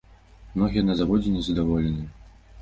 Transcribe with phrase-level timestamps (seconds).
[0.55, 2.09] Многія на заводзе незадаволеныя.